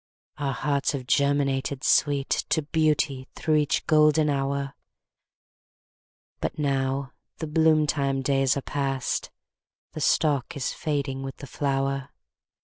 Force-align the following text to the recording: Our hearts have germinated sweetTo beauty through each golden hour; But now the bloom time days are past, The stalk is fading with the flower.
Our 0.39 0.53
hearts 0.53 0.93
have 0.93 1.05
germinated 1.05 1.81
sweetTo 1.81 2.71
beauty 2.71 3.27
through 3.35 3.57
each 3.57 3.85
golden 3.85 4.31
hour; 4.31 4.73
But 6.39 6.57
now 6.57 7.13
the 7.37 7.45
bloom 7.45 7.85
time 7.85 8.23
days 8.23 8.57
are 8.57 8.63
past, 8.63 9.29
The 9.91 10.01
stalk 10.01 10.57
is 10.57 10.73
fading 10.73 11.21
with 11.21 11.37
the 11.37 11.45
flower. 11.45 12.09